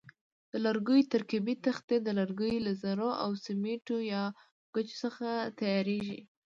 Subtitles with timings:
[0.51, 4.23] د لرګیو ترکیبي تختې د لرګیو له ذرو او سیمټو یا
[4.73, 6.19] ګچو څخه تیاریږي.